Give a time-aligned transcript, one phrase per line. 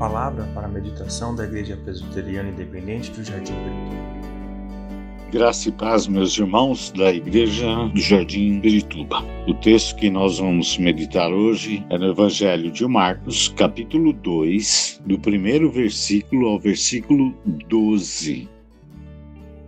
[0.00, 5.30] Palavra para a meditação da Igreja Presbiteriana Independente do Jardim Pirituba.
[5.30, 9.18] Graça e paz, meus irmãos da Igreja do Jardim Pirituba.
[9.46, 15.18] O texto que nós vamos meditar hoje é no Evangelho de Marcos, capítulo 2, do
[15.18, 17.34] primeiro versículo ao versículo
[17.68, 18.48] 12.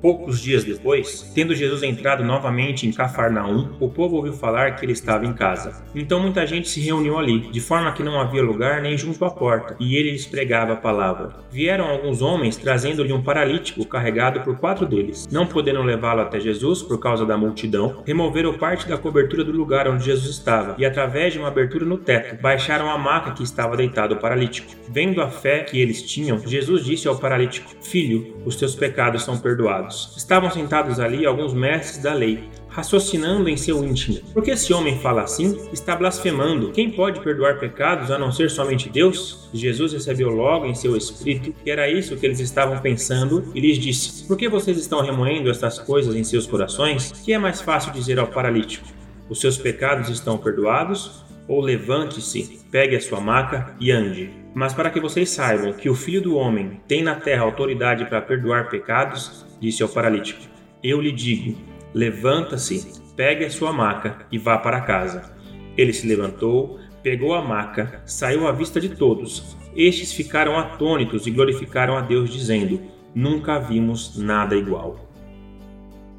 [0.02, 4.92] Poucos dias depois, tendo Jesus entrado novamente em Cafarnaum, o povo ouviu falar que ele
[4.92, 5.80] estava em casa.
[5.94, 9.30] Então muita gente se reuniu ali, de forma que não havia lugar nem junto à
[9.30, 11.36] porta, e ele lhes pregava a palavra.
[11.52, 15.28] Vieram alguns homens trazendo-lhe um paralítico carregado por quatro deles.
[15.30, 19.86] Não podendo levá-lo até Jesus por causa da multidão, removeram parte da cobertura do lugar
[19.86, 23.76] onde Jesus estava, e através de uma abertura no teto, baixaram a maca que estava
[23.76, 24.72] deitado o paralítico.
[24.90, 29.38] Vendo a fé que eles tinham, Jesus disse ao paralítico: Filho, os teus pecados são
[29.38, 29.91] perdoados.
[30.16, 34.98] Estavam sentados ali alguns mestres da lei, raciocinando em seu íntimo: Por que esse homem
[34.98, 35.68] fala assim?
[35.72, 36.72] Está blasfemando.
[36.72, 39.48] Quem pode perdoar pecados a não ser somente Deus?
[39.52, 43.78] Jesus recebeu logo em seu espírito que era isso que eles estavam pensando e lhes
[43.78, 47.12] disse: Por que vocês estão remoendo estas coisas em seus corações?
[47.24, 48.86] Que é mais fácil dizer ao paralítico:
[49.28, 51.22] Os seus pecados estão perdoados?
[51.48, 54.30] Ou levante-se, pegue a sua maca e ande.
[54.54, 58.20] Mas para que vocês saibam que o Filho do Homem tem na terra autoridade para
[58.20, 60.42] perdoar pecados, disse ao paralítico:
[60.82, 61.56] Eu lhe digo,
[61.94, 65.32] levanta-se, pegue a sua maca e vá para casa.
[65.78, 69.56] Ele se levantou, pegou a maca, saiu à vista de todos.
[69.74, 72.82] Estes ficaram atônitos e glorificaram a Deus, dizendo:
[73.14, 75.11] Nunca vimos nada igual.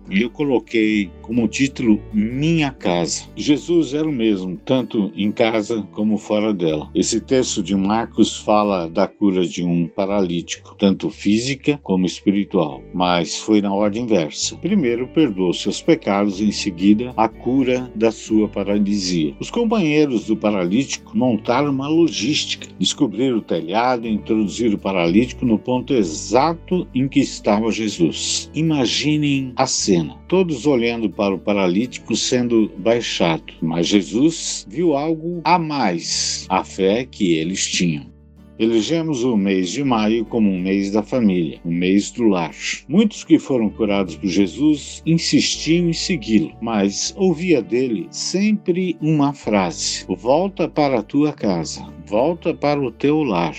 [0.10, 3.24] E eu coloquei como título Minha Casa.
[3.36, 6.90] Jesus era o mesmo, tanto em casa como fora dela.
[6.94, 13.38] Esse texto de Marcos fala da cura de um paralítico, tanto física como espiritual, mas
[13.38, 14.58] foi na ordem inversa.
[14.58, 19.36] Primeiro perdoou seus pecados, em seguida a cura da sua paralisia.
[19.40, 25.58] Os companheiros do paralítico montaram uma logística, descobriram o telhado e introduziram o paralítico no
[25.58, 28.52] ponto exato em que estava Jesus.
[28.54, 33.54] Imaginem a cena cena, todos olhando para o paralítico sendo baixado.
[33.62, 38.12] Mas Jesus viu algo a mais, a fé que eles tinham.
[38.58, 42.54] Elegemos o mês de maio como um mês da família, um mês do lar.
[42.88, 50.06] Muitos que foram curados por Jesus insistiam em segui-lo, mas ouvia dele sempre uma frase:
[50.08, 51.84] Volta para a tua casa,
[52.14, 53.56] volta para o teu lar,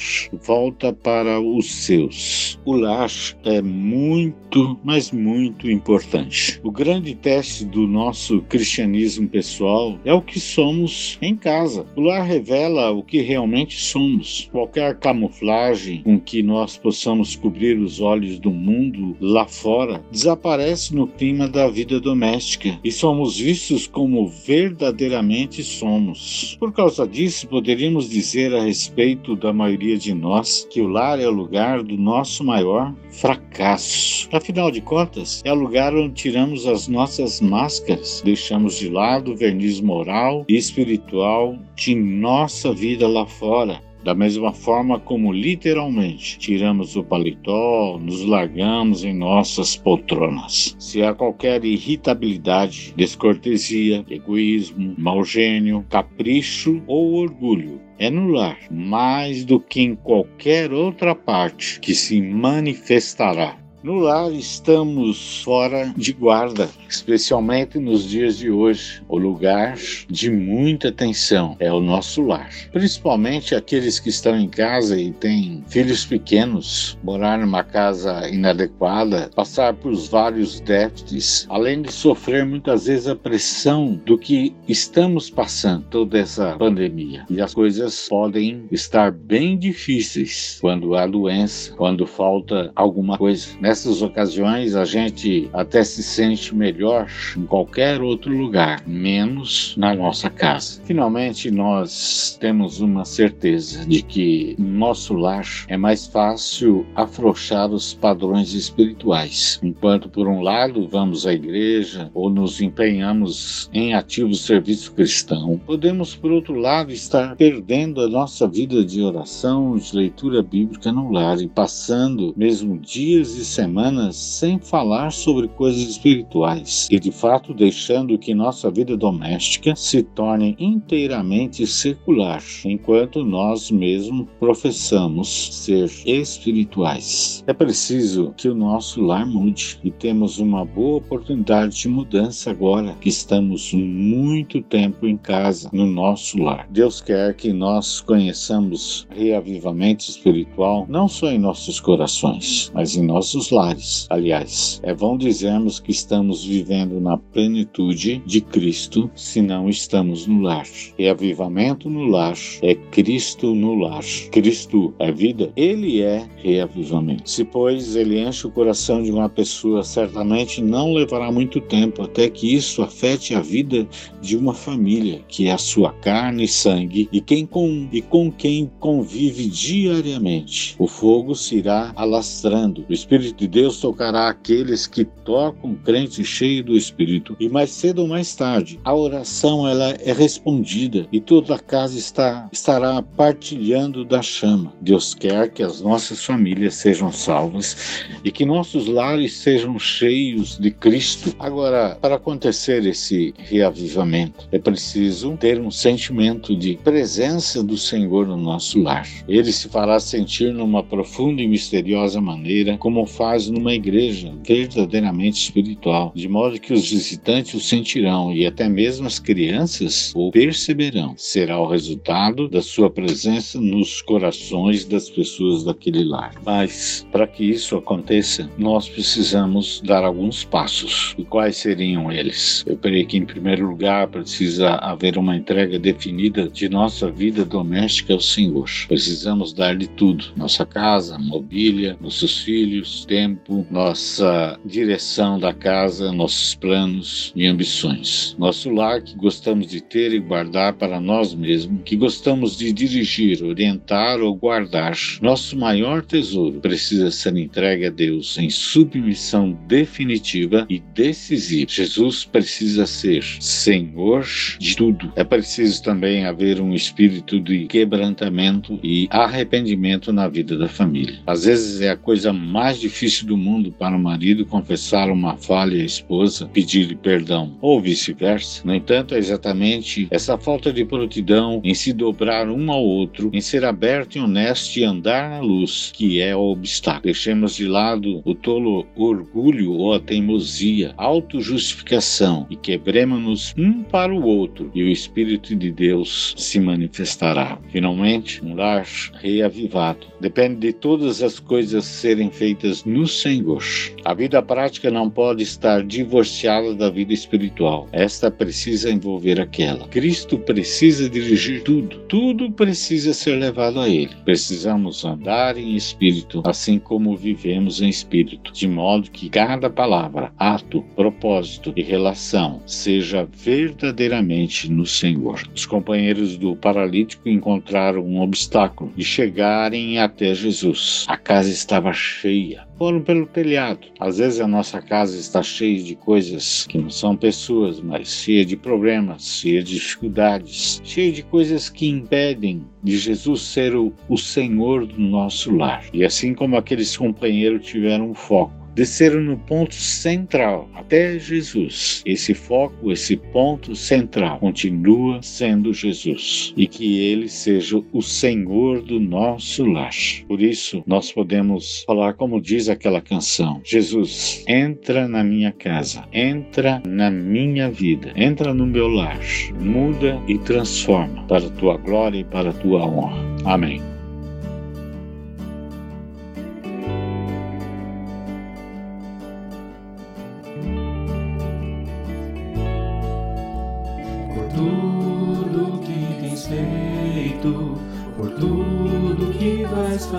[0.47, 2.57] volta para os seus.
[2.65, 3.11] O lar
[3.45, 6.61] é muito, mas muito importante.
[6.63, 11.85] O grande teste do nosso cristianismo pessoal é o que somos em casa.
[11.97, 14.49] O lar revela o que realmente somos.
[14.53, 21.09] Qualquer camuflagem com que nós possamos cobrir os olhos do mundo lá fora desaparece no
[21.09, 26.57] clima da vida doméstica e somos vistos como verdadeiramente somos.
[26.61, 31.19] Por causa disso, poderíamos dizer dizer a respeito da maioria de nós que o lar
[31.19, 34.29] é o lugar do nosso maior fracasso.
[34.33, 39.37] Afinal de contas, é o lugar onde tiramos as nossas máscaras, deixamos de lado o
[39.37, 46.95] verniz moral e espiritual de nossa vida lá fora da mesma forma como literalmente tiramos
[46.95, 50.77] o paletó, nos largamos em nossas poltronas.
[50.79, 59.45] Se há qualquer irritabilidade, descortesia, egoísmo, mau gênio, capricho ou orgulho, é no lar, mais
[59.45, 66.71] do que em qualquer outra parte que se manifestará no lar estamos fora de guarda,
[66.89, 69.03] especialmente nos dias de hoje.
[69.07, 69.77] O lugar
[70.09, 72.49] de muita atenção é o nosso lar.
[72.73, 79.75] Principalmente aqueles que estão em casa e têm filhos pequenos, morar numa casa inadequada, passar
[79.75, 86.19] por vários déficits, além de sofrer muitas vezes a pressão do que estamos passando toda
[86.19, 87.27] essa pandemia.
[87.29, 93.49] E as coisas podem estar bem difíceis quando há doença, quando falta alguma coisa.
[93.61, 99.93] Nessa nessas ocasiões a gente até se sente melhor em qualquer outro lugar, menos na
[99.93, 100.81] nossa casa.
[100.85, 107.93] Finalmente, nós temos uma certeza de que no nosso lar é mais fácil afrouxar os
[107.93, 109.59] padrões espirituais.
[109.61, 116.15] Enquanto, por um lado, vamos à igreja ou nos empenhamos em ativo serviço cristão, podemos,
[116.15, 121.41] por outro lado, estar perdendo a nossa vida de oração, de leitura bíblica no lar
[121.41, 127.55] e passando mesmo dias e semanas semanas sem falar sobre coisas espirituais e, de fato,
[127.55, 137.43] deixando que nossa vida doméstica se torne inteiramente secular, enquanto nós mesmos professamos ser espirituais.
[137.47, 142.95] É preciso que o nosso lar mude e temos uma boa oportunidade de mudança agora
[143.01, 146.67] que estamos muito tempo em casa, no nosso lar.
[146.71, 153.51] Deus quer que nós conheçamos reavivamento espiritual não só em nossos corações, mas em nossos
[153.55, 154.07] lares.
[154.11, 160.43] Aliás, é bom dizermos que estamos vivendo na plenitude de Cristo se não estamos no
[160.43, 160.67] lar.
[160.99, 164.05] Reavivamento no lar é Cristo no lar.
[164.33, 167.31] Cristo é vida, ele é reavivamento.
[167.31, 172.29] Se, pois, ele enche o coração de uma pessoa, certamente não levará muito tempo até
[172.29, 173.87] que isso afete a vida
[174.21, 178.33] de uma família, que é a sua carne e sangue, e, quem com, e com
[178.33, 180.75] quem convive diariamente.
[180.79, 182.85] O fogo se irá alastrando.
[182.89, 187.37] O Espírito de Deus tocará aqueles que tocam crente cheio do Espírito.
[187.41, 191.99] E mais cedo ou mais tarde, a oração ela é respondida e toda a casa
[191.99, 194.73] está, estará partilhando da chama.
[194.81, 200.71] Deus quer que as nossas famílias sejam salvas e que nossos lares sejam cheios de
[200.71, 201.35] Cristo.
[201.39, 208.37] Agora, para acontecer esse reavivamento, é preciso ter um sentimento de presença do Senhor no
[208.37, 209.09] nosso lar.
[209.27, 216.13] Ele se fará sentir numa profunda e misteriosa maneira, como faz numa igreja verdadeiramente espiritual,
[216.15, 221.15] de modo que os visitantes o sentirão e até mesmo as crianças o perceberão.
[221.17, 226.35] Será o resultado da sua presença nos corações das pessoas daquele lar.
[226.45, 231.15] Mas, para que isso aconteça, nós precisamos dar alguns passos.
[231.17, 232.63] E quais seriam eles?
[232.67, 238.13] Eu creio que, em primeiro lugar, precisa haver uma entrega definida de nossa vida doméstica
[238.13, 238.69] ao Senhor.
[238.87, 247.33] Precisamos dar-lhe tudo: nossa casa, mobília, nossos filhos, tempo, nossa direção da casa, nossos planos
[247.37, 248.35] e ambições.
[248.37, 253.41] Nosso lar que gostamos de ter e guardar para nós mesmos, que gostamos de dirigir,
[253.45, 254.97] orientar ou guardar.
[255.23, 261.71] Nosso maior tesouro precisa ser entregue a Deus em submissão definitiva e decisiva.
[261.71, 264.27] Jesus precisa ser Senhor
[264.59, 265.13] de tudo.
[265.15, 271.21] É preciso também haver um espírito de quebrantamento e arrependimento na vida da família.
[271.25, 275.83] Às vezes é a coisa mais difícil do mundo para o marido confessar uma falha
[275.83, 278.63] à esposa, pedir perdão, ou vice-versa.
[278.65, 283.41] No entanto, é exatamente essa falta de prontidão em se dobrar um ao outro, em
[283.41, 287.05] ser aberto e honesto e andar na luz, que é o obstáculo.
[287.05, 294.25] Deixemos de lado o tolo orgulho ou a teimosia, autojustificação e quebremos-nos um para o
[294.25, 297.59] outro e o Espírito de Deus se manifestará.
[297.71, 298.87] Finalmente, um lar
[299.21, 303.63] reavivado depende de todas as coisas serem feitas no Senhor.
[304.05, 307.89] A vida prática não pode estar divorciada da vida espiritual.
[307.91, 309.89] Esta precisa envolver aquela.
[309.89, 311.99] Cristo precisa dirigir tudo.
[312.07, 314.15] Tudo precisa ser levado a Ele.
[314.25, 320.83] Precisamos andar em espírito, assim como vivemos em espírito, de modo que cada palavra, ato,
[320.95, 325.43] propósito e relação seja verdadeiramente no Senhor.
[325.55, 331.05] Os companheiros do paralítico encontraram um obstáculo de chegarem até Jesus.
[331.09, 333.87] A casa estava cheia foram pelo telhado.
[334.01, 338.45] Às vezes a nossa casa está cheia de coisas que não são pessoas, mas cheia
[338.45, 344.17] de problemas, cheia de dificuldades, cheia de coisas que impedem de Jesus ser o, o
[344.17, 345.85] Senhor do nosso lar.
[345.93, 352.03] E assim como aqueles companheiros tiveram um foco, desceram no ponto central até Jesus.
[352.05, 359.01] Esse foco, esse ponto central continua sendo Jesus e que ele seja o Senhor do
[359.01, 359.95] nosso lar.
[360.27, 366.83] Por isso, nós podemos falar como diz aquela canção: Jesus, entra na minha casa, entra
[366.87, 369.21] na minha vida, entra no meu lar,
[369.61, 373.23] muda e transforma para a tua glória e para a tua honra.
[373.45, 373.94] Amém.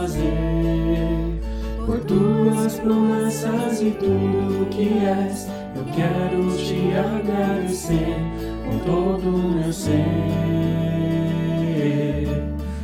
[0.05, 1.39] Fazer.
[1.85, 8.17] Por tuas promessas e tudo que és, eu quero te agradecer
[8.65, 10.03] com todo o meu ser.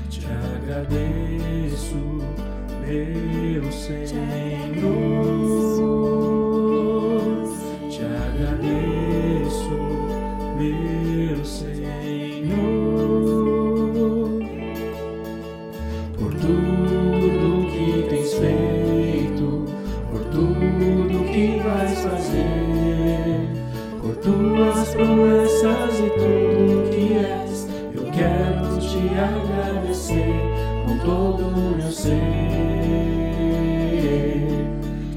[0.10, 1.96] Te agradeço,
[2.88, 5.31] meu Senhor.
[24.72, 27.68] Tuas promessas e tudo que és.
[27.94, 30.36] Eu quero te agradecer
[30.86, 32.20] com todo o meu ser.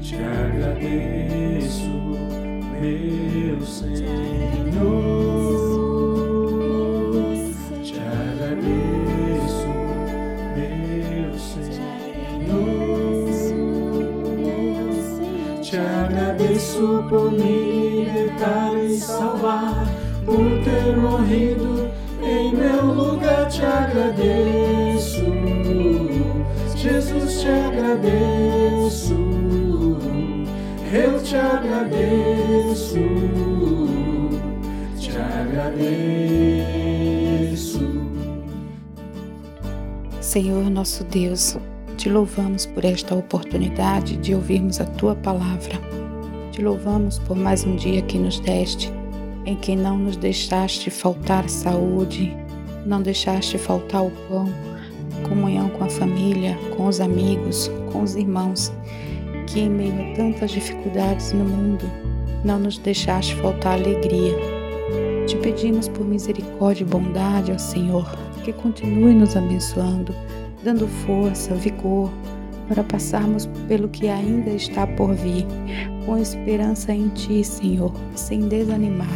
[0.01, 1.89] Te agradeço,
[2.81, 5.34] meu Senhor.
[15.75, 19.85] Te agradeço por me libertar e salvar,
[20.25, 21.91] por ter morrido
[22.23, 23.49] em meu lugar.
[23.49, 25.25] Te agradeço,
[26.77, 29.15] Jesus, te agradeço.
[30.93, 32.95] Eu te agradeço,
[34.97, 36.05] te agradeço.
[40.21, 41.57] Senhor nosso Deus,
[42.05, 45.81] te louvamos por esta oportunidade de ouvirmos a tua palavra.
[46.51, 48.93] Te louvamos por mais um dia que nos deste,
[49.43, 52.37] em que não nos deixaste faltar saúde,
[52.85, 54.53] não deixaste faltar o pão,
[55.27, 58.71] comunhão com a família, com os amigos, com os irmãos,
[59.47, 61.89] que em meio a tantas dificuldades no mundo,
[62.43, 64.37] não nos deixaste faltar alegria.
[65.25, 68.07] Te pedimos por misericórdia e bondade ao Senhor,
[68.43, 70.13] que continue nos abençoando,
[70.65, 72.11] dando força, vigor,
[72.67, 75.45] para passarmos pelo que ainda está por vir,
[76.05, 79.07] com esperança em Ti, Senhor, sem desanimar.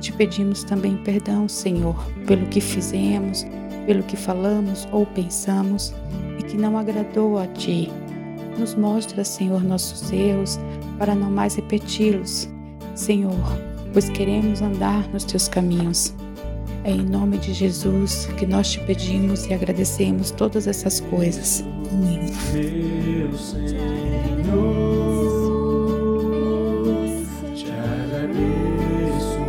[0.00, 1.94] Te pedimos também perdão, Senhor,
[2.26, 3.46] pelo que fizemos,
[3.84, 5.92] pelo que falamos ou pensamos
[6.38, 7.92] e que não agradou a Ti.
[8.58, 10.58] Nos mostra, Senhor, nossos erros
[10.98, 12.48] para não mais repeti-los,
[12.94, 13.36] Senhor,
[13.92, 16.14] pois queremos andar nos Teus caminhos.
[16.82, 21.62] É em nome de Jesus que nós te pedimos e agradecemos todas essas coisas.
[21.92, 22.32] Amém.
[22.52, 23.70] Meu Senhor,
[27.54, 29.40] te agradeço,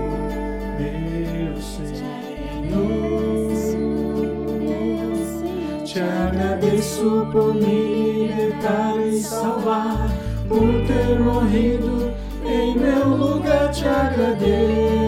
[0.77, 2.11] meu Senhor.
[5.85, 10.09] Te agradeço por me libertar e salvar,
[10.49, 12.11] por ter morrido
[12.45, 13.71] em meu lugar.
[13.71, 15.00] Te agradeço,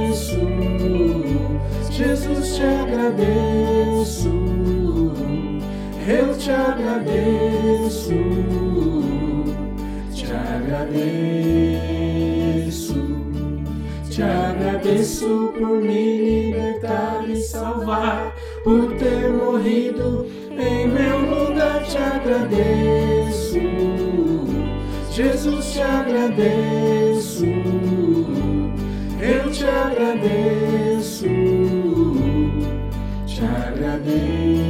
[2.04, 4.30] Jesus, te agradeço.
[6.06, 8.12] Eu te agradeço,
[10.14, 10.92] te agradeço,
[14.10, 21.86] te agradeço por me libertar e salvar, por ter morrido em meu lugar.
[21.86, 23.60] Te agradeço,
[25.10, 27.46] Jesus, te agradeço,
[29.22, 31.26] eu te agradeço,
[33.44, 34.63] te agradeço.